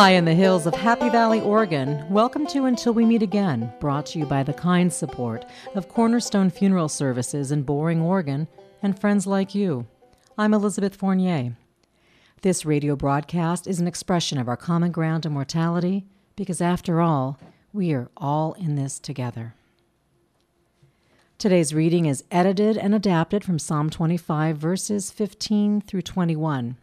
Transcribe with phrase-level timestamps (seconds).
[0.00, 4.06] High in the hills of Happy Valley, Oregon, welcome to Until We Meet Again, brought
[4.06, 5.44] to you by the kind support
[5.74, 8.48] of Cornerstone Funeral Services in Boring, Oregon,
[8.82, 9.86] and friends like you.
[10.38, 11.54] I'm Elizabeth Fournier.
[12.40, 17.38] This radio broadcast is an expression of our common ground to mortality because, after all,
[17.74, 19.54] we are all in this together.
[21.36, 26.78] Today's reading is edited and adapted from Psalm 25, verses 15 through 21.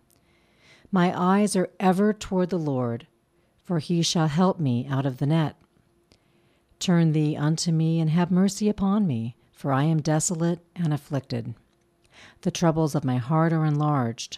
[0.92, 3.08] My eyes are ever toward the Lord,
[3.64, 5.56] for he shall help me out of the net.
[6.80, 11.56] Turn thee unto me and have mercy upon me, for I am desolate and afflicted.
[12.42, 14.38] The troubles of my heart are enlarged.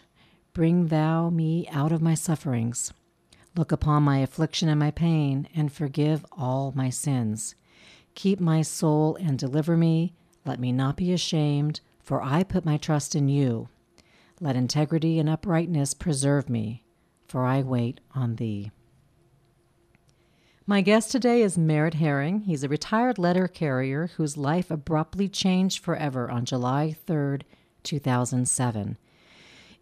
[0.53, 2.93] Bring thou me out of my sufferings.
[3.55, 7.55] Look upon my affliction and my pain, and forgive all my sins.
[8.15, 10.13] Keep my soul and deliver me.
[10.45, 13.69] Let me not be ashamed, for I put my trust in you.
[14.41, 16.83] Let integrity and uprightness preserve me,
[17.27, 18.71] for I wait on thee.
[20.65, 22.41] My guest today is Merritt Herring.
[22.41, 27.39] He's a retired letter carrier whose life abruptly changed forever on July 3,
[27.83, 28.97] 2007.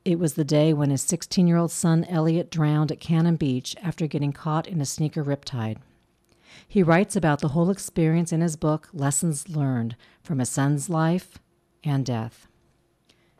[0.05, 3.75] It was the day when his 16 year old son Elliot drowned at Cannon Beach
[3.83, 5.77] after getting caught in a sneaker riptide.
[6.67, 11.37] He writes about the whole experience in his book, Lessons Learned from His Son's Life
[11.83, 12.46] and Death.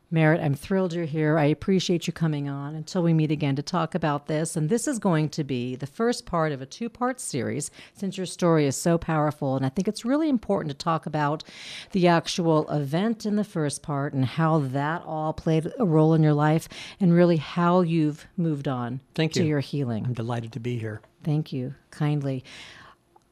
[0.09, 1.38] Merritt, I'm thrilled you're here.
[1.38, 4.55] I appreciate you coming on until we meet again to talk about this.
[4.55, 8.16] And this is going to be the first part of a two part series since
[8.16, 9.58] your story is so powerful.
[9.58, 11.44] And I think it's really important to talk about
[11.91, 16.23] the actual event in the first part and how that all played a role in
[16.23, 16.69] your life
[17.02, 19.50] and really how you've moved on Thank to you.
[19.50, 20.05] your healing.
[20.05, 21.02] I'm delighted to be here.
[21.23, 22.45] Thank you kindly.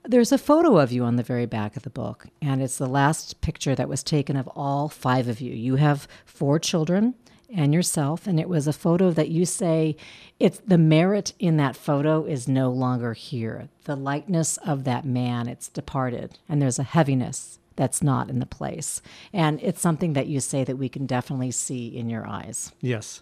[0.08, 2.86] There's a photo of you on the very back of the book, and it's the
[2.86, 5.52] last picture that was taken of all five of you.
[5.52, 7.16] You have four children
[7.52, 9.96] and yourself, and it was a photo that you say
[10.40, 13.70] it's the merit in that photo is no longer here.
[13.86, 18.46] The likeness of that man, it's departed, and there's a heaviness that's not in the
[18.46, 19.02] place.
[19.34, 22.72] And it's something that you say that we can definitely see in your eyes.
[22.80, 23.22] Yes.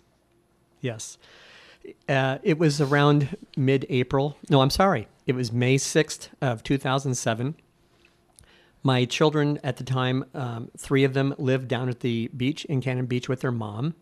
[0.82, 1.18] Yes.
[2.08, 4.38] Uh, it was around mid April.
[4.50, 5.08] No, I'm sorry.
[5.26, 7.56] It was May 6th of 2007.
[8.86, 12.82] My children at the time, um, three of them lived down at the beach in
[12.82, 13.96] Cannon Beach with their mom.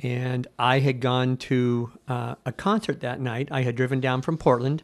[0.00, 3.48] And I had gone to uh, a concert that night.
[3.52, 4.82] I had driven down from Portland,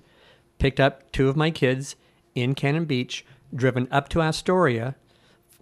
[0.58, 1.96] picked up two of my kids
[2.34, 4.94] in Cannon Beach, driven up to Astoria.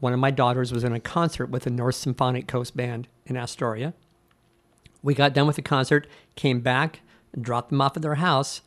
[0.00, 3.36] One of my daughters was in a concert with the North Symphonic Coast Band in
[3.36, 3.94] Astoria.
[5.06, 6.98] We got done with the concert, came back,
[7.40, 8.62] dropped them off at their house,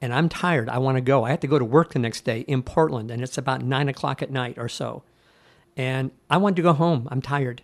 [0.00, 0.70] and I'm tired.
[0.70, 1.24] I want to go.
[1.24, 3.90] I have to go to work the next day in Portland, and it's about nine
[3.90, 5.02] o'clock at night or so.
[5.76, 7.06] And I wanted to go home.
[7.10, 7.60] I'm tired.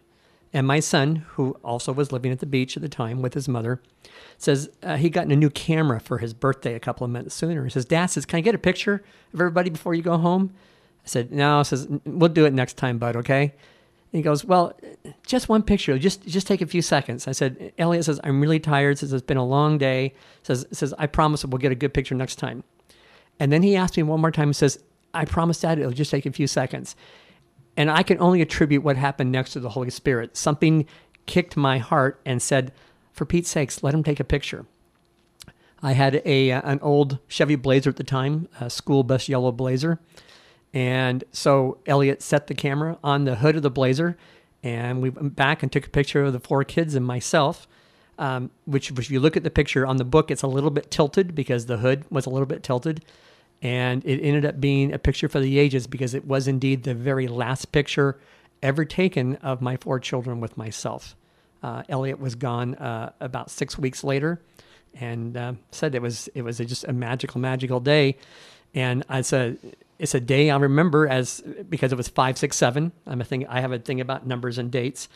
[0.52, 3.48] And my son, who also was living at the beach at the time with his
[3.48, 3.80] mother,
[4.36, 7.64] says uh, he got a new camera for his birthday a couple of minutes sooner.
[7.64, 10.52] He says, Dad says, Can I get a picture of everybody before you go home?
[11.06, 13.54] I said, No, says, We'll do it next time, bud, okay?
[14.12, 14.78] He goes, Well,
[15.26, 15.98] just one picture.
[15.98, 17.28] Just just take a few seconds.
[17.28, 18.98] I said, Elliot says, I'm really tired.
[18.98, 20.14] Says, It's been a long day.
[20.42, 22.64] Says, says I promise we'll get a good picture next time.
[23.38, 24.78] And then he asked me one more time and says,
[25.14, 26.94] I promise, Dad, it'll just take a few seconds.
[27.76, 30.36] And I can only attribute what happened next to the Holy Spirit.
[30.36, 30.86] Something
[31.26, 32.72] kicked my heart and said,
[33.12, 34.66] For Pete's sakes, let him take a picture.
[35.82, 39.98] I had a an old Chevy Blazer at the time, a school bus yellow Blazer.
[40.72, 44.16] And so Elliot set the camera on the hood of the Blazer,
[44.62, 47.66] and we went back and took a picture of the four kids and myself.
[48.18, 50.90] Um, which, if you look at the picture on the book, it's a little bit
[50.90, 53.02] tilted because the hood was a little bit tilted.
[53.62, 56.94] And it ended up being a picture for the ages because it was indeed the
[56.94, 58.18] very last picture
[58.62, 61.16] ever taken of my four children with myself.
[61.62, 64.40] Uh, Elliot was gone uh, about six weeks later,
[64.94, 68.16] and uh, said it was it was a, just a magical, magical day.
[68.74, 69.56] And I a
[70.00, 72.92] it's a day I remember as because it was five, six, seven.
[73.06, 73.46] I'm a thing.
[73.46, 75.08] I have a thing about numbers and dates.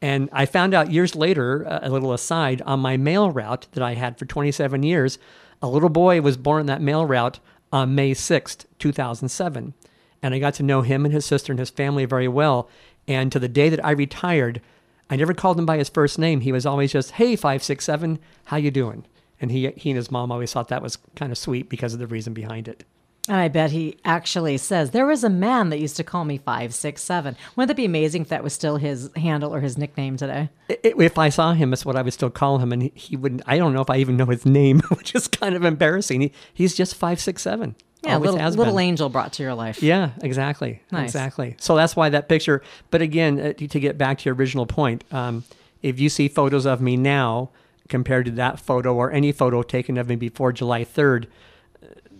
[0.00, 3.94] And I found out years later, a little aside, on my mail route that I
[3.94, 5.18] had for 27 years,
[5.60, 7.38] a little boy was born on that mail route
[7.72, 9.74] on May 6th, 2007.
[10.22, 12.68] And I got to know him and his sister and his family very well.
[13.06, 14.60] And to the day that I retired,
[15.08, 16.40] I never called him by his first name.
[16.40, 19.04] He was always just, "Hey, five six seven, how you doing?"
[19.40, 21.98] And he he and his mom always thought that was kind of sweet because of
[21.98, 22.84] the reason behind it.
[23.28, 26.38] And I bet he actually says, There was a man that used to call me
[26.38, 27.36] 567.
[27.54, 30.48] Wouldn't it be amazing if that was still his handle or his nickname today?
[30.68, 33.42] If I saw him, that's what I would still call him, and he, wouldn't.
[33.46, 36.20] I don't know if I even know his name, which is kind of embarrassing.
[36.20, 37.76] He, he's just five six seven.
[38.02, 39.80] Yeah, Always little, little angel brought to your life.
[39.80, 40.82] Yeah, exactly.
[40.90, 41.10] Nice.
[41.10, 41.54] Exactly.
[41.60, 42.60] So that's why that picture.
[42.90, 45.44] But again, uh, to to get back to your original point, um,
[45.80, 47.50] if you see photos of me now
[47.88, 51.26] compared to that photo or any photo taken of me before July 3rd.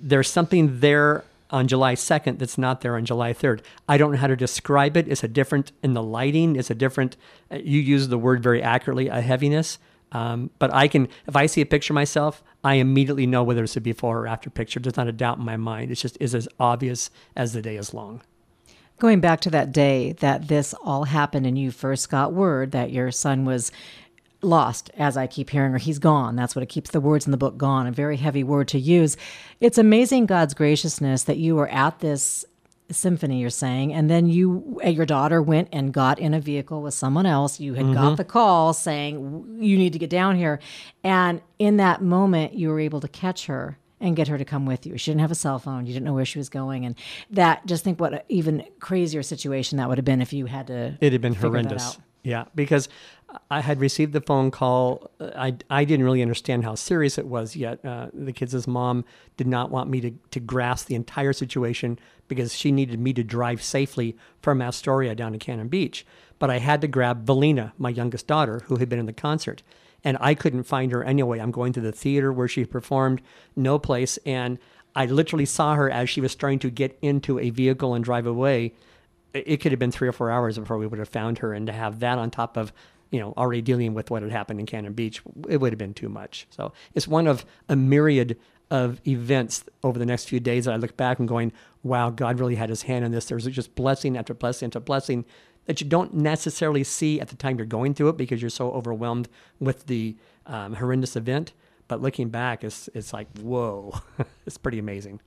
[0.02, 3.60] There's something there on July 2nd that's not there on July 3rd.
[3.88, 5.06] I don't know how to describe it.
[5.06, 6.56] It's a different in the lighting.
[6.56, 7.16] It's a different.
[7.50, 9.78] uh, You use the word very accurately, a heaviness.
[10.12, 13.76] Um, but I can, if I see a picture myself, I immediately know whether it's
[13.76, 14.78] a before or after picture.
[14.80, 15.90] There's not a doubt in my mind.
[15.90, 18.22] It's just is as obvious as the day is long.
[18.98, 22.92] Going back to that day that this all happened and you first got word that
[22.92, 23.72] your son was
[24.42, 26.36] lost, as I keep hearing, or he's gone.
[26.36, 28.78] That's what it keeps the words in the book gone, a very heavy word to
[28.78, 29.16] use.
[29.60, 32.44] It's amazing God's graciousness that you were at this
[32.90, 36.82] symphony, you're saying, and then you, uh, your daughter went and got in a vehicle
[36.82, 37.58] with someone else.
[37.58, 40.60] You had got the call saying, you need to get down here.
[41.02, 44.66] And in that moment, you were able to catch her and get her to come
[44.66, 44.98] with you.
[44.98, 45.86] She didn't have a cell phone.
[45.86, 46.84] You didn't know where she was going.
[46.84, 46.96] And
[47.30, 50.66] that, just think what an even crazier situation that would have been if you had
[50.66, 50.98] to.
[51.00, 51.98] It had been horrendous.
[52.24, 52.88] Yeah, because
[53.50, 55.10] I had received the phone call.
[55.20, 57.84] I, I didn't really understand how serious it was yet.
[57.84, 59.04] Uh, the kids' mom
[59.36, 61.98] did not want me to, to grasp the entire situation
[62.28, 66.06] because she needed me to drive safely from Astoria down to Cannon Beach.
[66.38, 69.62] But I had to grab Valina, my youngest daughter, who had been in the concert.
[70.04, 71.38] And I couldn't find her anyway.
[71.38, 73.22] I'm going to the theater where she performed,
[73.54, 74.18] no place.
[74.26, 74.58] And
[74.94, 78.26] I literally saw her as she was starting to get into a vehicle and drive
[78.26, 78.74] away
[79.32, 81.52] it it could have been three or four hours before we would have found her
[81.52, 82.72] and to have that on top of
[83.12, 85.94] you know already dealing with what had happened in cannon beach it would have been
[85.94, 86.48] too much.
[86.50, 88.36] So it's one of a myriad
[88.70, 92.40] of events over the next few days that i look back and going wow god
[92.40, 93.26] really had his hand in this.
[93.26, 95.24] There's just blessing after blessing after blessing
[95.66, 98.72] that you don't necessarily see at the time you're going through it because you're so
[98.72, 99.28] overwhelmed
[99.60, 100.16] with the
[100.46, 101.52] um, horrendous event.
[101.86, 104.00] But looking back it's, it's like whoa
[104.46, 105.20] it's pretty amazing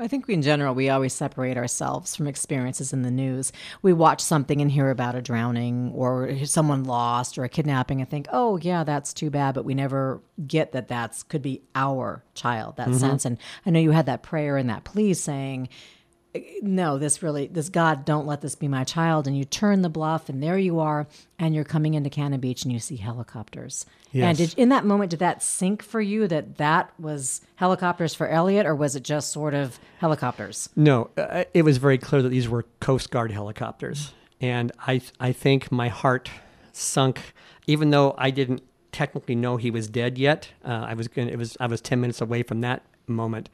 [0.00, 3.52] I think in general, we always separate ourselves from experiences in the news.
[3.82, 8.08] We watch something and hear about a drowning or someone lost or a kidnapping and
[8.08, 9.54] think, oh, yeah, that's too bad.
[9.54, 12.98] But we never get that that's could be our child, that mm-hmm.
[12.98, 13.24] sense.
[13.24, 15.68] And I know you had that prayer and that plea saying,
[16.62, 19.26] no, this really, this God, don't let this be my child.
[19.26, 21.06] And you turn the bluff, and there you are,
[21.38, 23.86] and you're coming into Cannon Beach, and you see helicopters.
[24.14, 28.28] And did, in that moment, did that sink for you that that was helicopters for
[28.28, 30.68] Elliot, or was it just sort of helicopters?
[30.74, 35.32] No, uh, it was very clear that these were Coast Guard helicopters, and I I
[35.32, 36.30] think my heart
[36.72, 37.34] sunk,
[37.66, 38.62] even though I didn't
[38.92, 40.48] technically know he was dead yet.
[40.64, 43.50] Uh, I was going it was I was ten minutes away from that moment,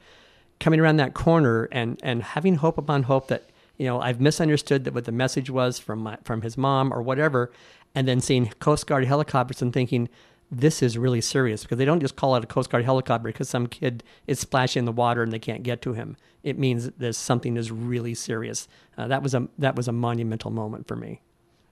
[0.59, 4.83] coming around that corner and and having hope upon hope that you know I've misunderstood
[4.85, 7.51] that what the message was from my from his mom or whatever,
[7.93, 10.09] and then seeing Coast Guard helicopters and thinking.
[10.51, 13.49] This is really serious because they don't just call it a Coast Guard helicopter because
[13.49, 16.17] some kid is splashing in the water and they can't get to him.
[16.43, 18.67] It means that something is really serious.
[18.95, 21.21] Uh, that was a that was a monumental moment for me.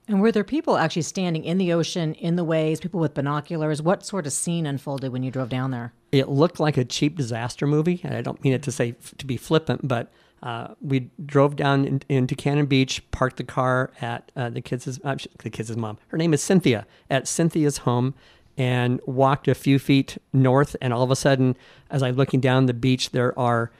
[0.06, 3.80] And were there people actually standing in the ocean, in the waves, people with binoculars?
[3.80, 5.94] What sort of scene unfolded when you drove down there?
[6.12, 9.26] It looked like a cheap disaster movie, and I don't mean it to say to
[9.26, 10.12] be flippant, but
[10.42, 15.00] uh, we drove down in, into Cannon Beach, parked the car at uh, the kids'
[15.02, 15.96] uh, the kids' mom.
[16.08, 18.14] Her name is Cynthia at Cynthia's home,
[18.58, 21.56] and walked a few feet north, and all of a sudden,
[21.90, 23.72] as I'm looking down the beach, there are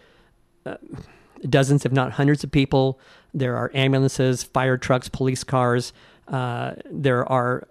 [1.48, 2.98] dozens, if not hundreds, of people.
[3.32, 5.92] There are ambulances, fire trucks, police cars.
[6.28, 7.66] Uh, there are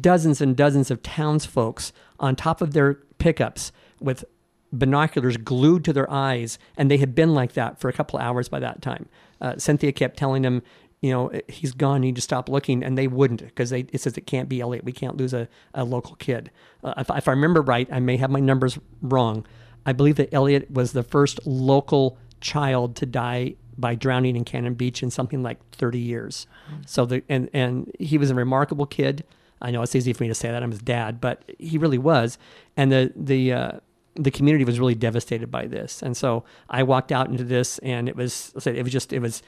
[0.00, 4.24] dozens and dozens of townsfolks on top of their pickups with
[4.72, 8.48] binoculars glued to their eyes, and they had been like that for a couple hours
[8.48, 9.08] by that time.
[9.40, 10.62] Uh, Cynthia kept telling them,
[11.00, 12.02] you know, he's gone.
[12.02, 14.84] You need to stop looking, and they wouldn't because it says it can't be Elliot.
[14.84, 16.50] We can't lose a, a local kid.
[16.82, 19.44] Uh, if, if I remember right, I may have my numbers wrong.
[19.84, 24.74] I believe that Elliot was the first local child to die by drowning in Cannon
[24.74, 26.46] Beach in something like 30 years.
[26.86, 29.24] So the and and he was a remarkable kid.
[29.60, 31.98] I know it's easy for me to say that I'm his dad, but he really
[31.98, 32.38] was.
[32.76, 33.72] And the the uh,
[34.14, 36.02] the community was really devastated by this.
[36.02, 39.42] And so I walked out into this, and it was it was just it was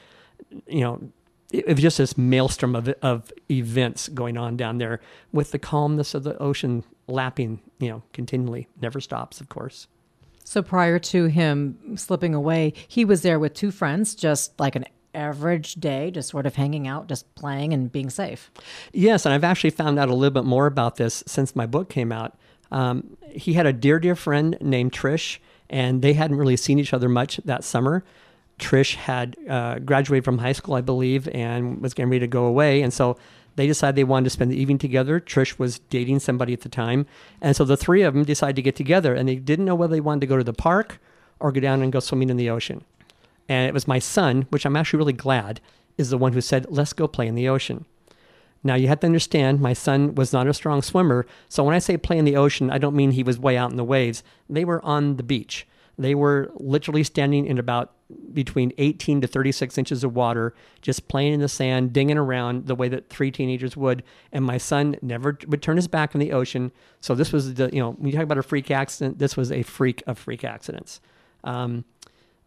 [0.67, 1.01] you know
[1.51, 4.99] it, it was just this maelstrom of of events going on down there
[5.31, 9.87] with the calmness of the ocean lapping you know continually never stops of course
[10.45, 14.85] So prior to him slipping away, he was there with two friends, just like an
[15.15, 18.51] average day, just sort of hanging out, just playing and being safe.
[18.93, 21.89] Yes, and I've actually found out a little bit more about this since my book
[21.89, 22.37] came out.
[22.71, 26.93] Um, he had a dear, dear friend named Trish, and they hadn't really seen each
[26.93, 28.03] other much that summer.
[28.59, 32.45] Trish had uh, graduated from high school, I believe, and was getting ready to go
[32.45, 32.83] away.
[32.83, 33.17] And so
[33.55, 35.19] they decided they wanted to spend the evening together.
[35.19, 37.05] Trish was dating somebody at the time.
[37.41, 39.93] And so the three of them decided to get together, and they didn't know whether
[39.93, 40.99] they wanted to go to the park
[41.39, 42.83] or go down and go swimming in the ocean.
[43.47, 45.61] And it was my son, which I'm actually really glad,
[45.97, 47.85] is the one who said, let's go play in the ocean.
[48.63, 51.27] Now, you have to understand, my son was not a strong swimmer.
[51.49, 53.69] So when I say play in the ocean, I don't mean he was way out
[53.69, 54.23] in the waves.
[54.49, 55.67] They were on the beach.
[55.99, 57.93] They were literally standing in about
[58.33, 62.75] between 18 to 36 inches of water, just playing in the sand, dinging around the
[62.75, 64.03] way that three teenagers would.
[64.31, 66.71] And my son never would turn his back on the ocean.
[67.01, 69.51] So this was the, you know, when you talk about a freak accident, this was
[69.51, 71.01] a freak of freak accidents.
[71.43, 71.85] Um,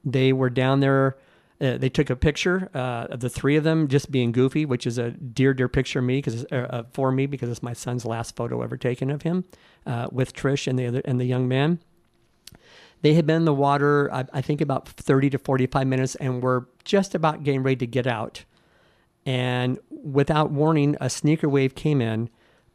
[0.04, 1.16] they were down there.
[1.60, 4.86] Uh, they took a picture uh, of the three of them just being goofy, which
[4.86, 8.04] is a dear, dear picture of me because uh, for me because it's my son's
[8.04, 9.44] last photo ever taken of him
[9.84, 11.80] uh, with Trish and the other and the young man.
[13.02, 16.42] They had been in the water, I, I think, about 30 to 45 minutes and
[16.42, 18.44] were just about getting ready to get out.
[19.24, 22.30] And without warning, a sneaker wave came in,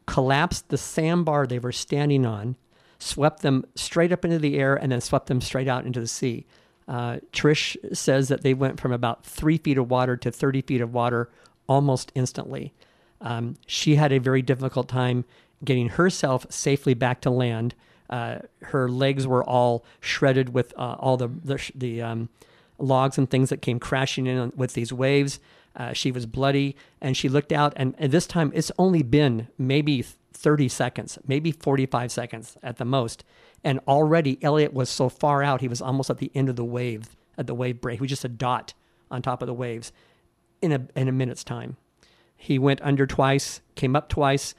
[0.06, 2.56] collapsed the sandbar they were standing on,
[2.98, 6.06] swept them straight up into the air, and then swept them straight out into the
[6.06, 6.46] sea.
[6.86, 10.80] Uh, Trish says that they went from about three feet of water to 30 feet
[10.80, 11.30] of water
[11.66, 12.72] almost instantly.
[13.20, 15.24] Um, she had a very difficult time
[15.64, 17.74] getting herself safely back to land
[18.10, 22.28] uh, her legs were all shredded with uh, all the the, the um,
[22.78, 25.40] logs and things that came crashing in with these waves.
[25.76, 29.48] Uh, she was bloody, and she looked out, and, and this time it's only been
[29.58, 33.24] maybe 30 seconds, maybe 45 seconds at the most,
[33.64, 36.64] and already Elliot was so far out he was almost at the end of the
[36.64, 37.98] wave at the wave break.
[37.98, 38.74] He was just a dot
[39.10, 39.92] on top of the waves
[40.62, 41.76] in a in a minute's time.
[42.36, 44.54] He went under twice, came up twice,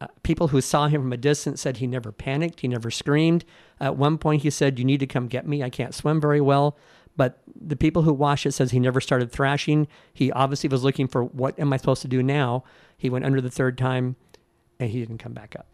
[0.00, 3.44] uh, people who saw him from a distance said he never panicked, he never screamed.
[3.80, 5.62] At one point, he said, "You need to come get me.
[5.62, 6.76] I can't swim very well."
[7.16, 9.86] But the people who watched it says he never started thrashing.
[10.12, 12.64] He obviously was looking for what am I supposed to do now.
[12.96, 14.16] He went under the third time,
[14.80, 15.66] and he didn't come back up.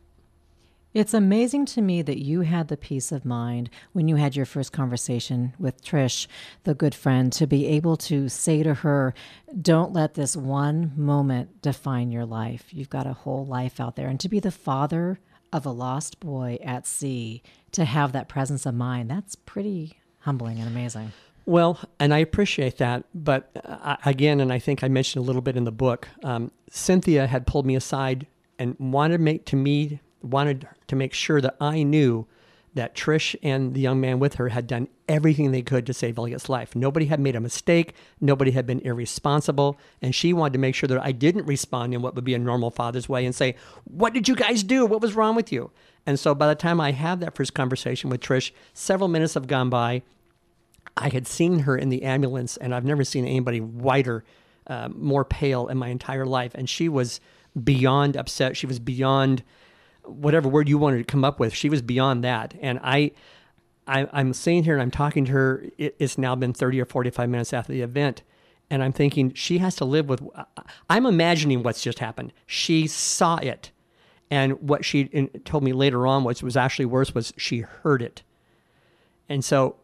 [0.92, 4.44] It's amazing to me that you had the peace of mind when you had your
[4.44, 6.26] first conversation with Trish,
[6.64, 9.14] the good friend, to be able to say to her,
[9.62, 12.64] Don't let this one moment define your life.
[12.70, 14.09] You've got a whole life out there.
[14.09, 15.20] And to be the father
[15.52, 20.59] of a lost boy at sea, to have that presence of mind, that's pretty humbling
[20.59, 21.12] and amazing.
[21.47, 23.04] Well, and I appreciate that.
[23.14, 26.50] But uh, again, and I think I mentioned a little bit in the book, um,
[26.68, 28.26] Cynthia had pulled me aside
[28.59, 32.27] and wanted to make to me wanted to make sure that I knew
[32.75, 36.19] that Trish and the young man with her had done everything they could to save
[36.19, 36.77] Elliot's life.
[36.77, 40.87] Nobody had made a mistake, nobody had been irresponsible, and she wanted to make sure
[40.87, 44.15] that I didn't respond in what would be a normal father's way and say, What
[44.15, 44.87] did you guys do?
[44.87, 45.73] What was wrong with you?
[46.07, 49.49] And so by the time I had that first conversation with Trish, several minutes have
[49.49, 50.03] gone by.
[50.97, 54.25] I had seen her in the ambulance, and I've never seen anybody whiter,
[54.67, 56.53] uh, more pale in my entire life.
[56.55, 57.21] And she was
[57.62, 58.57] beyond upset.
[58.57, 59.43] She was beyond
[60.11, 61.55] whatever word you wanted to come up with.
[61.55, 63.12] She was beyond that, and I.
[63.87, 65.64] I, am sitting here and I'm talking to her.
[65.76, 68.23] It, it's now been 30 or 45 minutes after the event,
[68.69, 70.23] and I'm thinking she has to live with.
[70.88, 72.33] I'm imagining what's just happened.
[72.47, 73.73] She saw it,
[74.31, 75.07] and what she
[75.45, 78.23] told me later on, which was actually worse, was she heard it.
[79.29, 79.76] And so,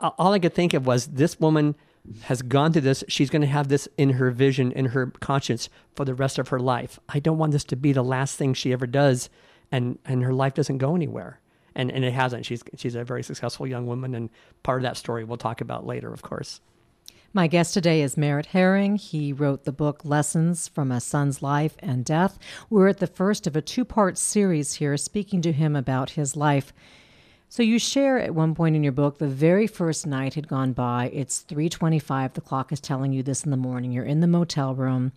[0.00, 1.76] all I could think of was this woman
[2.22, 3.04] has gone through this.
[3.08, 6.48] She's going to have this in her vision, in her conscience for the rest of
[6.48, 6.98] her life.
[7.08, 9.30] I don't want this to be the last thing she ever does,
[9.72, 11.40] and and her life doesn't go anywhere.
[11.74, 12.46] And and it hasn't.
[12.46, 14.30] She's she's a very successful young woman, and
[14.62, 16.60] part of that story we'll talk about later, of course.
[17.32, 18.96] My guest today is Merritt Herring.
[18.96, 22.40] He wrote the book Lessons from a Son's Life and Death.
[22.68, 26.34] We're at the first of a two part series here, speaking to him about his
[26.34, 26.72] life
[27.52, 30.72] so you share at one point in your book the very first night had gone
[30.72, 31.10] by.
[31.12, 32.34] It's 3:25.
[32.34, 33.90] The clock is telling you this in the morning.
[33.90, 35.10] You're in the motel room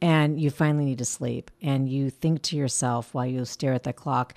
[0.00, 3.82] and you finally need to sleep and you think to yourself while you stare at
[3.82, 4.34] the clock,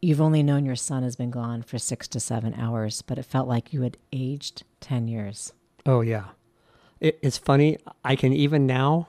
[0.00, 3.24] you've only known your son has been gone for 6 to 7 hours, but it
[3.24, 5.52] felt like you had aged 10 years.
[5.86, 6.26] Oh yeah.
[7.00, 7.78] It, it's funny.
[8.04, 9.08] I can even now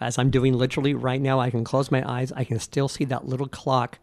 [0.00, 2.32] as I'm doing literally right now, I can close my eyes.
[2.32, 4.00] I can still see that little clock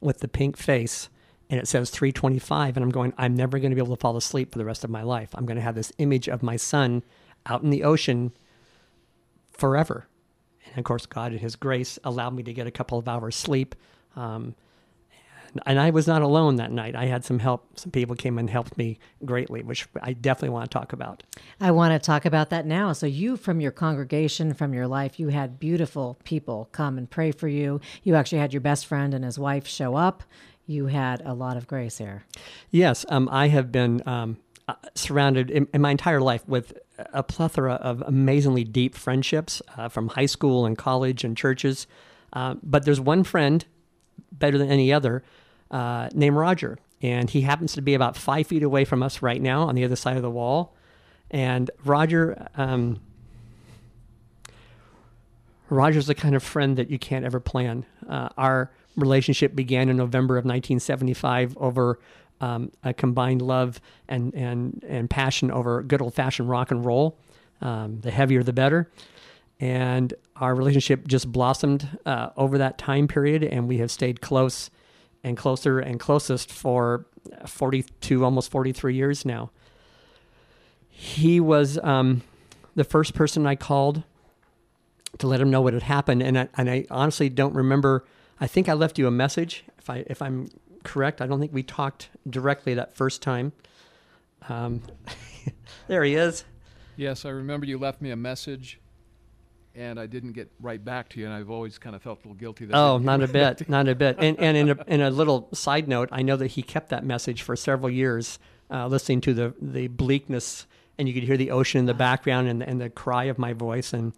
[0.00, 1.08] with the pink face
[1.50, 4.16] and it says 325 and i'm going i'm never going to be able to fall
[4.16, 6.56] asleep for the rest of my life i'm going to have this image of my
[6.56, 7.02] son
[7.46, 8.32] out in the ocean
[9.50, 10.06] forever
[10.70, 13.36] and of course god in his grace allowed me to get a couple of hours
[13.36, 13.74] sleep.
[14.16, 14.54] Um,
[15.52, 16.94] and, and i was not alone that night.
[16.94, 17.78] I had some help.
[17.78, 21.22] Some people came and helped me greatly which i definitely want to talk about.
[21.60, 22.92] I want to talk about that now.
[22.92, 27.32] So you from your congregation from your life you had beautiful people come and pray
[27.32, 27.80] for you.
[28.02, 30.22] You actually had your best friend and his wife show up.
[30.66, 32.24] You had a lot of grace here.
[32.70, 34.36] Yes, um, I have been um,
[34.68, 36.74] uh, surrounded in, in, my entire life with
[37.12, 41.86] a plethora of amazingly deep friendships uh, from high school and college and churches.
[42.32, 43.64] Uh, but there's one friend,
[44.32, 45.22] better than any other,
[45.70, 46.78] uh, named Roger.
[47.00, 49.84] And he happens to be about five feet away from us right now on the
[49.84, 50.74] other side of the wall.
[51.30, 53.00] And Roger, um,
[55.70, 57.84] Roger's the kind of friend that you can't ever plan.
[58.08, 62.00] Uh, our relationship began in November of 1975 over
[62.40, 67.18] um, a combined love and, and, and passion over good old fashioned rock and roll.
[67.60, 68.88] Um, the heavier, the better.
[69.60, 74.70] And our relationship just blossomed uh, over that time period, and we have stayed close
[75.24, 77.06] and closer and closest for
[77.46, 79.50] 42, almost 43 years now.
[80.88, 82.22] He was um,
[82.74, 84.04] the first person I called
[85.18, 88.04] to let him know what had happened, and I, and I honestly don't remember.
[88.40, 89.64] I think I left you a message.
[89.78, 90.48] If I if I'm
[90.88, 93.52] correct, I don't think we talked directly that first time.
[94.48, 94.80] Um,
[95.86, 96.44] there he is.
[96.96, 98.80] Yes, I remember you left me a message,
[99.74, 102.28] and I didn't get right back to you, and I've always kind of felt a
[102.28, 102.64] little guilty.
[102.64, 104.16] That Oh, didn't a get right back to bit, not a bit.
[104.18, 107.04] And and in a, in a little side note, I know that he kept that
[107.04, 108.38] message for several years,
[108.70, 110.66] uh, listening to the the bleakness,
[110.98, 113.52] and you could hear the ocean in the background and and the cry of my
[113.52, 113.92] voice.
[113.92, 114.14] And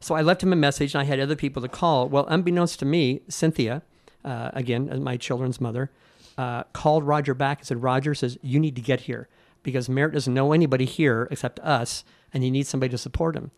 [0.00, 2.08] so I left him a message, and I had other people to call.
[2.08, 3.82] Well, unbeknownst to me, Cynthia,
[4.24, 5.90] uh, again, my children's mother,
[6.36, 9.28] uh, called Roger back and said, Roger says you need to get here
[9.62, 13.50] because Merritt doesn't know anybody here except us, and he needs somebody to support him.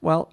[0.00, 0.32] Well,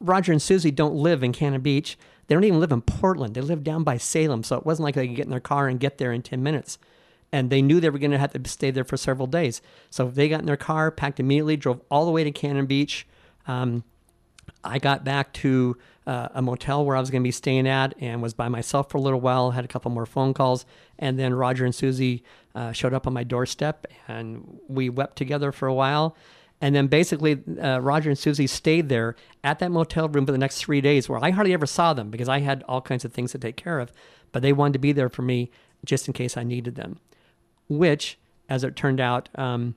[0.00, 1.98] Roger and Susie don't live in Cannon Beach.
[2.26, 3.34] They don't even live in Portland.
[3.34, 5.68] They live down by Salem, so it wasn't like they could get in their car
[5.68, 6.78] and get there in 10 minutes.
[7.32, 9.60] And they knew they were going to have to stay there for several days.
[9.90, 13.06] So they got in their car, packed immediately, drove all the way to Cannon Beach.
[13.46, 13.84] Um,
[14.66, 17.94] I got back to uh, a motel where I was going to be staying at
[18.00, 20.64] and was by myself for a little while, had a couple more phone calls.
[20.98, 22.22] And then Roger and Susie
[22.54, 26.16] uh, showed up on my doorstep and we wept together for a while.
[26.60, 30.38] And then basically, uh, Roger and Susie stayed there at that motel room for the
[30.38, 33.12] next three days where I hardly ever saw them because I had all kinds of
[33.12, 33.92] things to take care of.
[34.32, 35.50] But they wanted to be there for me
[35.84, 36.98] just in case I needed them,
[37.68, 38.18] which,
[38.48, 39.74] as it turned out, um,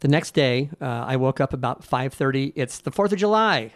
[0.00, 2.52] the next day, uh, I woke up about 5:30.
[2.54, 3.72] It's the 4th of July,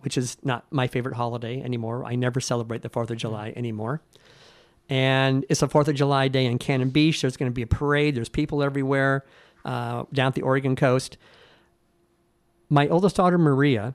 [0.00, 2.04] which is not my favorite holiday anymore.
[2.04, 4.02] I never celebrate the 4th of July anymore.
[4.88, 7.20] And it's a 4th of July day in Cannon Beach.
[7.20, 8.14] There's going to be a parade.
[8.14, 9.24] There's people everywhere
[9.64, 11.16] uh, down at the Oregon coast.
[12.68, 13.94] My oldest daughter, Maria,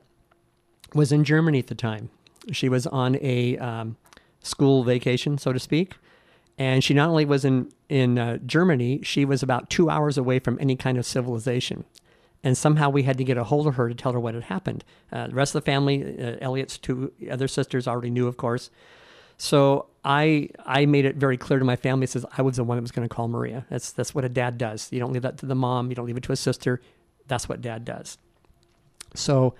[0.93, 2.09] was in Germany at the time.
[2.51, 3.97] She was on a um,
[4.41, 5.93] school vacation, so to speak.
[6.61, 10.37] And she not only was in, in uh, Germany, she was about two hours away
[10.37, 11.85] from any kind of civilization.
[12.43, 14.43] And somehow we had to get a hold of her to tell her what had
[14.43, 14.83] happened.
[15.11, 18.69] Uh, the rest of the family, uh, Elliot's two other sisters already knew, of course.
[19.37, 22.05] So I I made it very clear to my family.
[22.05, 23.65] Says I was the one that was going to call Maria.
[23.71, 24.87] That's that's what a dad does.
[24.91, 25.89] You don't leave that to the mom.
[25.89, 26.79] You don't leave it to a sister.
[27.25, 28.19] That's what dad does.
[29.15, 29.55] So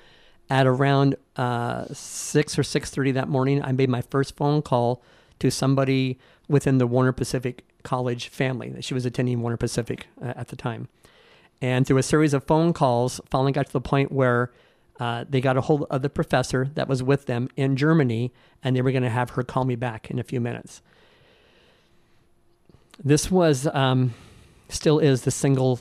[0.51, 5.01] at around uh, six or six thirty that morning, I made my first phone call
[5.39, 6.19] to somebody
[6.51, 8.69] within the Warner Pacific College family.
[8.69, 10.89] That she was attending Warner Pacific uh, at the time,
[11.61, 14.51] and through a series of phone calls, finally got to the point where
[14.99, 18.31] uh, they got a hold of the professor that was with them in Germany,
[18.63, 20.81] and they were going to have her call me back in a few minutes.
[23.03, 24.13] This was, um,
[24.69, 25.79] still is the single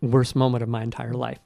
[0.00, 1.38] worst moment of my entire life.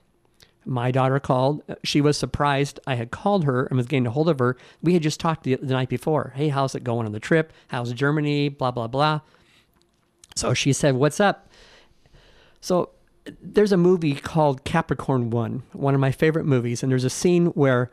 [0.65, 1.63] My daughter called.
[1.83, 4.57] She was surprised I had called her and was getting a hold of her.
[4.83, 6.33] We had just talked the, the night before.
[6.37, 7.53] Hey, how's it going on the trip?
[7.69, 8.49] How's Germany?
[8.49, 9.21] Blah, blah, blah.
[10.35, 11.49] So she said, What's up?
[12.61, 12.91] So
[13.41, 17.47] there's a movie called Capricorn One, one of my favorite movies, and there's a scene
[17.49, 17.91] where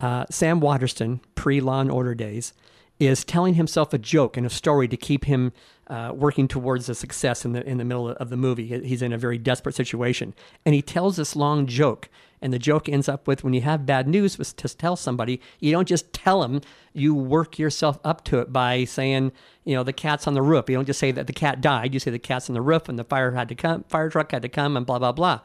[0.00, 2.52] uh, Sam Waterston, pre Law and Order days,
[2.98, 5.52] is telling himself a joke and a story to keep him
[5.88, 8.66] uh, working towards a success in the in the middle of the movie.
[8.84, 12.08] He's in a very desperate situation, and he tells this long joke.
[12.42, 15.40] And the joke ends up with when you have bad news was to tell somebody,
[15.58, 16.60] you don't just tell them,
[16.92, 19.32] you work yourself up to it by saying,
[19.64, 20.68] you know, the cat's on the roof.
[20.68, 21.94] You don't just say that the cat died.
[21.94, 24.32] You say the cat's on the roof and the fire had to come, fire truck
[24.32, 25.40] had to come, and blah blah blah.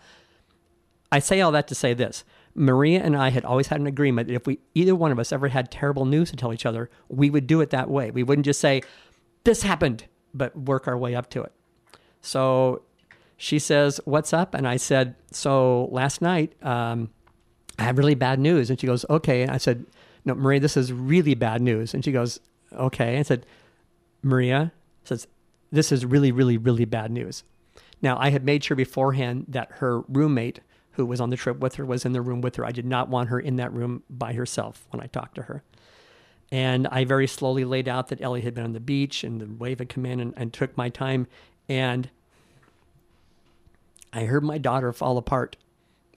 [1.11, 2.23] I say all that to say this.
[2.53, 5.31] Maria and I had always had an agreement that if we either one of us
[5.31, 8.11] ever had terrible news to tell each other, we would do it that way.
[8.11, 8.81] We wouldn't just say,
[9.45, 11.51] "This happened," but work our way up to it.
[12.21, 12.83] So
[13.37, 17.09] she says, "What's up?" And I said, "So last night, um,
[17.79, 19.85] I have really bad news." And she goes, "Okay." And I said,
[20.25, 22.39] "No, Maria, this is really bad news." And she goes,
[22.73, 23.45] "Okay." And I said,
[24.21, 24.71] "Maria,"
[25.03, 25.27] says,
[25.71, 27.43] "This is really, really, really bad news."
[28.01, 30.59] Now, I had made sure beforehand that her roommate,
[30.91, 32.65] who was on the trip with her, was in the room with her.
[32.65, 35.63] I did not want her in that room by herself when I talked to her.
[36.51, 39.47] And I very slowly laid out that Ellie had been on the beach and the
[39.47, 41.27] wave had come in and, and took my time.
[41.69, 42.09] And
[44.11, 45.55] I heard my daughter fall apart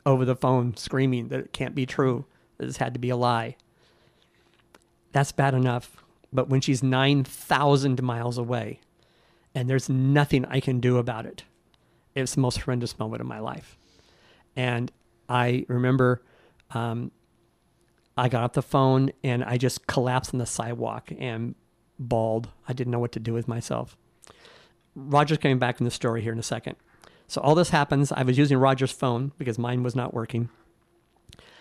[0.05, 2.27] over the phone, screaming that it can't be true,
[2.59, 3.57] that this had to be a lie.
[5.13, 5.97] That's bad enough.
[6.33, 8.81] But when she's 9,000 miles away
[9.55, 11.45] and there's nothing I can do about it,
[12.17, 13.79] it's the most horrendous moment of my life.
[14.57, 14.91] And
[15.29, 16.23] I remember
[16.73, 17.13] um,
[18.17, 21.55] I got off the phone and I just collapsed on the sidewalk and
[21.99, 22.49] bawled.
[22.69, 23.97] I didn't know what to do with myself.
[24.95, 26.77] Roger's coming back in the story here in a second.
[27.27, 28.13] So all this happens.
[28.13, 30.49] I was using Roger's phone because mine was not working.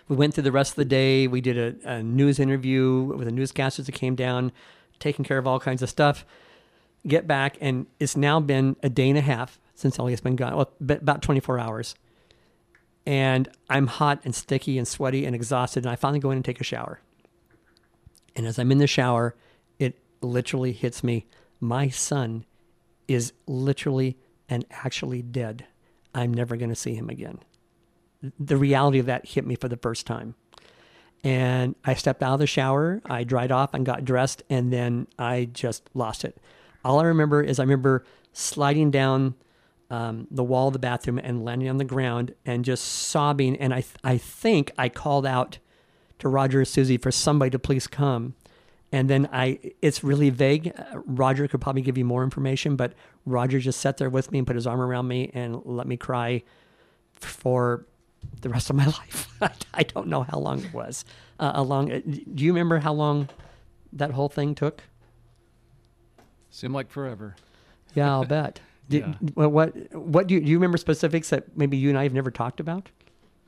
[0.07, 1.27] We went through the rest of the day.
[1.27, 4.51] We did a, a news interview with the newscasters that came down,
[4.99, 6.25] taking care of all kinds of stuff.
[7.07, 10.55] Get back, and it's now been a day and a half since Elliot's been gone.
[10.55, 11.95] Well, about 24 hours.
[13.05, 15.83] And I'm hot and sticky and sweaty and exhausted.
[15.83, 17.01] And I finally go in and take a shower.
[18.35, 19.35] And as I'm in the shower,
[19.79, 21.27] it literally hits me.
[21.59, 22.45] My son
[23.07, 24.17] is literally
[24.49, 25.65] and actually dead.
[26.15, 27.39] I'm never going to see him again.
[28.39, 30.35] The reality of that hit me for the first time.
[31.23, 35.07] And I stepped out of the shower, I dried off and got dressed, and then
[35.17, 36.37] I just lost it.
[36.83, 39.35] All I remember is I remember sliding down
[39.93, 43.56] um, the wall of the bathroom and landing on the ground and just sobbing.
[43.58, 45.60] And I, th- I think I called out
[46.17, 48.34] to Roger or Susie for somebody to please come.
[48.91, 50.73] And then I, it's really vague.
[50.75, 52.93] Uh, Roger could probably give you more information, but
[53.27, 55.95] Roger just sat there with me and put his arm around me and let me
[55.95, 56.41] cry
[57.13, 57.86] for
[58.41, 59.29] the rest of my life.
[59.75, 61.06] I don't know how long it was.
[61.39, 63.29] Uh, a long, uh, do you remember how long
[63.91, 64.82] that whole thing took?
[66.49, 67.36] Seemed like forever.
[67.93, 68.60] Yeah, I'll bet.
[68.89, 69.13] Did, Yeah.
[69.34, 72.13] what, what what do you, do you remember specifics that maybe you and I have
[72.13, 72.89] never talked about?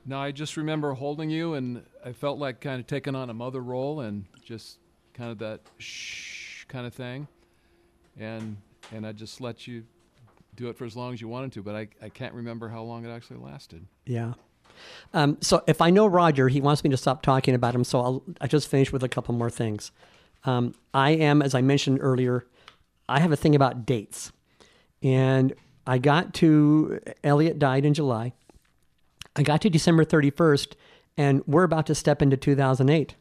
[0.04, 3.34] No, I just remember holding you, and I felt like kind of taking on a
[3.34, 4.78] mother role, and just
[5.14, 7.26] kind of that shh kind of thing,
[8.18, 8.56] and
[8.92, 9.84] and I just let you
[10.54, 12.82] do it for as long as you wanted to, but I I can't remember how
[12.82, 13.84] long it actually lasted.
[14.06, 14.34] Yeah.
[15.14, 17.82] Um, so if I know Roger, he wants me to stop talking about him.
[17.84, 19.90] So I'll I just finish with a couple more things.
[20.44, 22.46] Um, I am, as I mentioned earlier,
[23.08, 24.32] I have a thing about dates,
[25.06, 25.54] and
[25.86, 28.32] I got to Elliot died in July.
[29.36, 30.76] I got to December thirty first,
[31.16, 33.14] and we're about to step into two thousand eight.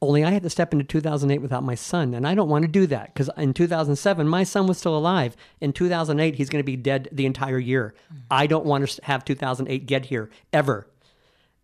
[0.00, 2.70] Only I had to step into 2008 without my son, and I don't want to
[2.70, 5.34] do that because in 2007 my son was still alive.
[5.62, 7.94] In 2008 he's going to be dead the entire year.
[8.12, 8.18] Mm.
[8.30, 10.86] I don't want to have 2008 get here ever,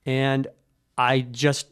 [0.06, 0.46] and
[0.96, 1.66] I just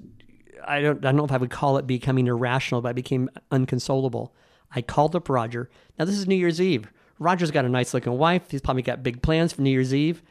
[0.67, 3.31] I don't I don't know if I would call it becoming irrational, but I became
[3.51, 4.35] unconsolable.
[4.71, 5.71] I called up Roger.
[5.99, 6.89] Now this is New Year's Eve.
[7.19, 8.51] Roger's got a nice looking wife.
[8.51, 10.23] He's probably got big plans for New Year's Eve.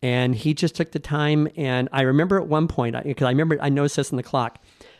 [0.00, 1.48] And he just took the time.
[1.56, 4.58] And I remember at one point, because I remember I noticed this in the clock,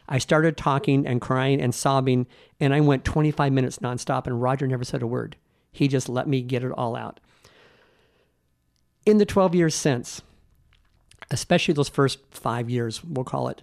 [0.08, 2.26] I started talking and crying and sobbing,
[2.58, 5.36] and I went 25 minutes nonstop, and Roger never said a word.
[5.70, 7.20] He just let me get it all out.
[9.04, 10.22] In the 12 years since,
[11.30, 13.62] especially those first five years, we'll call it,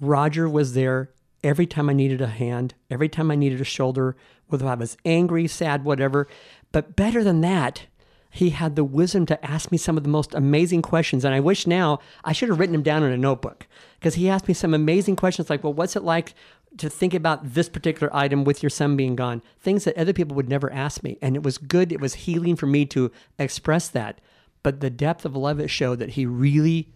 [0.00, 1.10] Roger was there
[1.42, 4.96] every time I needed a hand, every time I needed a shoulder, whether I was
[5.04, 6.28] angry, sad, whatever.
[6.72, 7.86] But better than that,
[8.30, 11.24] he had the wisdom to ask me some of the most amazing questions.
[11.24, 13.66] And I wish now I should have written them down in a notebook
[13.98, 16.34] because he asked me some amazing questions like, well, what's it like
[16.78, 19.42] to think about this particular item with your son being gone?
[19.58, 21.18] Things that other people would never ask me.
[21.20, 24.20] And it was good, it was healing for me to express that.
[24.62, 26.92] But the depth of love it showed that he really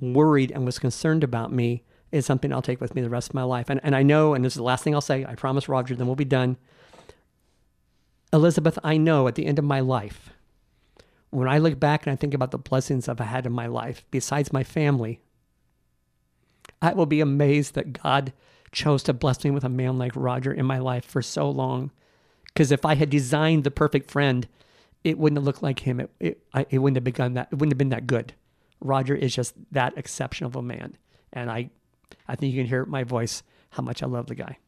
[0.00, 3.34] worried and was concerned about me is something I'll take with me the rest of
[3.34, 3.68] my life.
[3.68, 5.94] And, and I know, and this is the last thing I'll say, I promise Roger,
[5.94, 6.56] then we'll be done.
[8.32, 10.30] Elizabeth, I know at the end of my life,
[11.30, 14.04] when I look back and I think about the blessings I've had in my life,
[14.10, 15.20] besides my family,
[16.80, 18.32] I will be amazed that God
[18.70, 21.90] chose to bless me with a man like Roger in my life for so long.
[22.46, 24.48] Because if I had designed the perfect friend,
[25.04, 26.00] it wouldn't have looked like him.
[26.00, 27.48] It, it, I, it wouldn't have begun that.
[27.50, 28.34] It wouldn't have been that good.
[28.80, 30.96] Roger is just that exceptional of a man,
[31.32, 31.70] and I,
[32.26, 34.58] I think you can hear my voice how much I love the guy.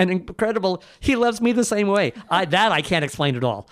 [0.00, 2.14] And incredible, he loves me the same way.
[2.30, 3.68] I, that I can't explain at all.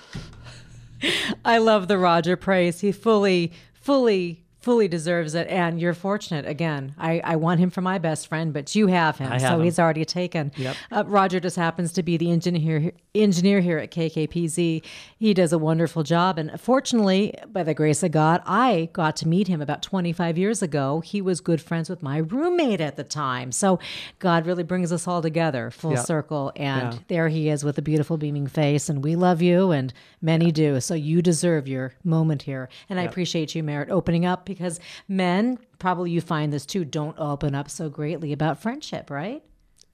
[1.43, 2.81] I love the Roger praise.
[2.81, 5.47] He fully, fully, fully deserves it.
[5.49, 6.47] And you're fortunate.
[6.47, 9.31] Again, I, I want him for my best friend, but you have him.
[9.31, 9.63] Have so him.
[9.63, 10.51] he's already taken.
[10.57, 10.77] Yep.
[10.91, 14.83] Uh, Roger just happens to be the engineer, engineer here at KKPZ.
[15.19, 16.39] He does a wonderful job.
[16.39, 20.63] And fortunately, by the grace of God, I got to meet him about 25 years
[20.63, 21.01] ago.
[21.01, 23.53] He was good friends with my roommate at the time.
[23.53, 23.79] So
[24.19, 26.05] God really brings us all together, full Yep.
[26.07, 26.53] circle.
[26.57, 26.99] And Yeah.
[27.09, 28.89] there he is with a beautiful beaming face.
[28.89, 30.81] And we love you, and many do.
[30.81, 32.69] So you deserve your moment here.
[32.89, 37.19] And I appreciate you, Merritt, opening up because men, probably you find this too, don't
[37.19, 39.43] open up so greatly about friendship, right?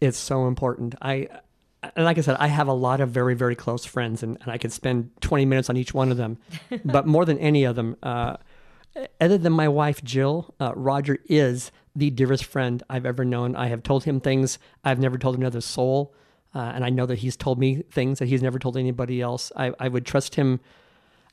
[0.01, 0.95] it's so important.
[1.01, 1.29] I,
[1.97, 4.51] and like I said, I have a lot of very, very close friends, and, and
[4.51, 6.39] I could spend 20 minutes on each one of them.
[6.85, 8.37] but more than any of them, uh,
[9.21, 13.57] other than my wife, Jill, uh, Roger is the dearest friend I've ever known.
[13.57, 16.15] I have told him things I've never told another soul.
[16.55, 19.51] Uh, and I know that he's told me things that he's never told anybody else.
[19.57, 20.61] I, I would trust him.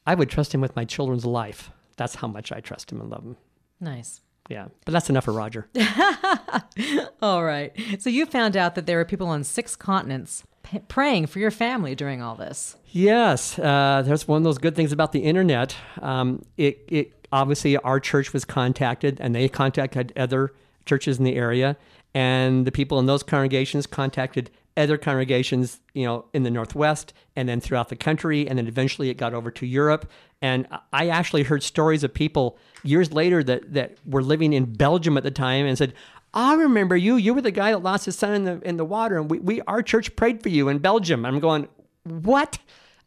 [0.08, 1.72] I would trust him with my children's life.
[1.98, 3.38] That's how much I trust him and love him.
[3.80, 4.22] Nice.
[4.50, 4.68] yeah.
[4.86, 5.68] But that's enough for Roger.
[7.22, 7.72] All right.
[8.00, 11.52] So you found out that there are people on six continents p- praying for your
[11.52, 12.76] family during all this.
[12.88, 15.76] Yes, uh, that's one of those good things about the internet.
[16.02, 20.54] Um, it, it obviously our church was contacted, and they contacted other
[20.86, 21.78] churches in the area,
[22.14, 27.48] and the people in those congregations contacted other congregations, you know, in the Northwest, and
[27.48, 30.10] then throughout the country, and then eventually it got over to Europe.
[30.42, 35.18] And I actually heard stories of people years later that that were living in Belgium
[35.18, 35.94] at the time and said.
[36.34, 37.18] I remember you.
[37.18, 39.40] You were the guy that lost his son in the in the water, and we,
[39.40, 41.26] we our church prayed for you in Belgium.
[41.26, 41.68] I'm going,
[42.04, 42.58] what?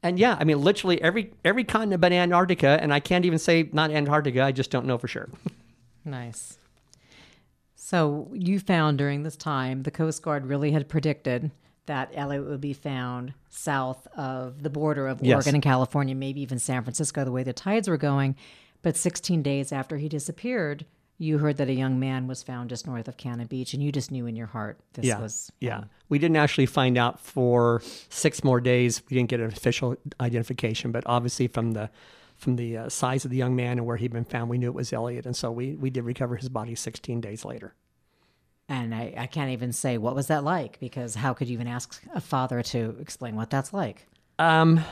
[0.02, 3.70] And yeah, I mean, literally every every continent but Antarctica, and I can't even say
[3.72, 4.42] not Antarctica.
[4.42, 5.30] I just don't know for sure.
[6.06, 6.58] Nice.
[7.84, 11.50] So you found during this time the Coast Guard really had predicted
[11.84, 15.34] that Elliot would be found south of the border of Yes.
[15.34, 18.36] Oregon and California, maybe even San Francisco, the way the tides were going.
[18.80, 20.86] But 16 days after he disappeared,
[21.18, 23.92] you heard that a young man was found just north of Cannon Beach, and you
[23.92, 25.80] just knew in your heart this yeah, was yeah.
[25.80, 29.02] Um, we didn't actually find out for six more days.
[29.10, 31.90] We didn't get an official identification, but obviously from the
[32.44, 34.68] from the uh, size of the young man and where he'd been found, we knew
[34.68, 37.74] it was Elliot, and so we we did recover his body 16 days later.
[38.68, 41.66] And I, I can't even say what was that like because how could you even
[41.66, 44.06] ask a father to explain what that's like?
[44.38, 44.82] Um,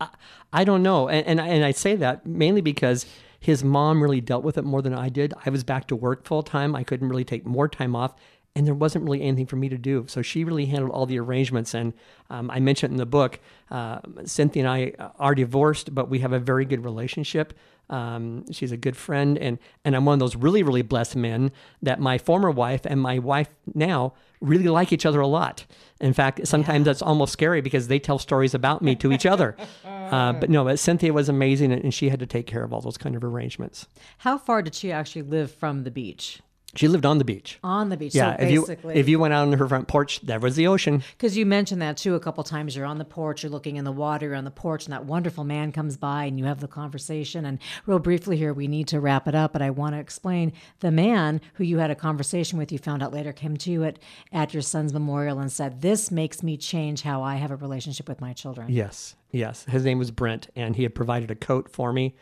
[0.00, 0.08] I,
[0.52, 3.06] I don't know, and and I, and I say that mainly because
[3.38, 5.32] his mom really dealt with it more than I did.
[5.46, 6.74] I was back to work full time.
[6.74, 8.14] I couldn't really take more time off,
[8.56, 10.04] and there wasn't really anything for me to do.
[10.08, 11.72] So she really handled all the arrangements.
[11.72, 11.92] And
[12.30, 13.38] um, I mentioned in the book,
[13.70, 17.54] uh, Cynthia and I are divorced, but we have a very good relationship.
[17.88, 21.50] Um, she's a good friend, and and I'm one of those really really blessed men
[21.82, 25.66] that my former wife and my wife now really like each other a lot.
[26.00, 29.56] In fact, sometimes that's almost scary because they tell stories about me to each other.
[30.10, 32.80] Uh, but no, but Cynthia was amazing, and she had to take care of all
[32.80, 33.86] those kind of arrangements.
[34.18, 36.40] How far did she actually live from the beach?
[36.76, 37.58] She lived on the beach.
[37.64, 38.14] On the beach.
[38.14, 40.54] Yeah, so if you basically, if you went out on her front porch, there was
[40.54, 41.02] the ocean.
[41.16, 42.76] Because you mentioned that too a couple times.
[42.76, 45.04] You're on the porch, you're looking in the water, you're on the porch, and that
[45.04, 47.44] wonderful man comes by and you have the conversation.
[47.44, 50.52] And real briefly here, we need to wrap it up, but I want to explain
[50.78, 53.84] the man who you had a conversation with, you found out later, came to you
[53.84, 53.98] at,
[54.32, 58.08] at your son's memorial and said, This makes me change how I have a relationship
[58.08, 58.70] with my children.
[58.70, 59.64] Yes, yes.
[59.64, 62.14] His name was Brent, and he had provided a coat for me.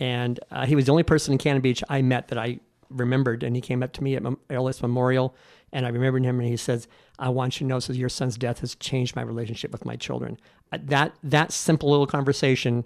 [0.00, 2.58] And uh, he was the only person in Cannon Beach I met that I
[2.88, 3.42] remembered.
[3.42, 5.34] And he came up to me at Elliot's Memorial,
[5.72, 6.86] and I remembered him, and he says,
[7.18, 9.96] "I want you to know, says your son's death has changed my relationship with my
[9.96, 10.38] children."
[10.72, 12.84] Uh, that that simple little conversation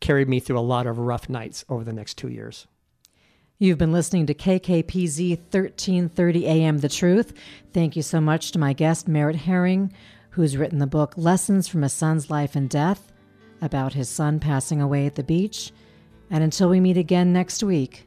[0.00, 2.66] carried me through a lot of rough nights over the next two years.
[3.60, 7.32] You've been listening to KKPZ 1330 AM The Truth.
[7.72, 9.92] Thank you so much to my guest, Merritt Herring,
[10.30, 13.12] who's written the book Lessons from a Son's Life and Death
[13.60, 15.72] about his son passing away at the beach.
[16.30, 18.06] And until we meet again next week,